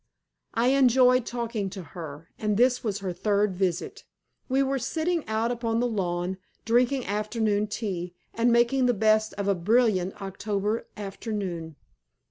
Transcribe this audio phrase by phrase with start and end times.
[0.55, 4.03] I enjoyed talking to her, and this was her third visit.
[4.49, 9.47] We were sitting out upon the lawn, drinking afternoon tea, and making the best of
[9.47, 11.75] a brilliant October afternoon.